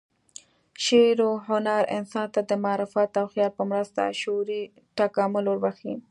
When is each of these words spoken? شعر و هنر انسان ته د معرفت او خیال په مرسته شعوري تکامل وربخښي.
شعر 0.85 1.17
و 1.29 1.31
هنر 1.49 1.83
انسان 1.97 2.27
ته 2.33 2.41
د 2.49 2.51
معرفت 2.63 3.11
او 3.21 3.25
خیال 3.33 3.51
په 3.57 3.63
مرسته 3.71 4.01
شعوري 4.21 4.61
تکامل 4.99 5.45
وربخښي. 5.47 5.93